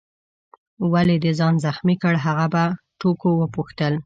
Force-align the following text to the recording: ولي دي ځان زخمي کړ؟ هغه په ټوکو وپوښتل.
ولي 0.91 1.15
دي 1.23 1.31
ځان 1.39 1.55
زخمي 1.65 1.95
کړ؟ 2.01 2.13
هغه 2.25 2.45
په 2.53 2.63
ټوکو 2.99 3.29
وپوښتل. 3.37 3.93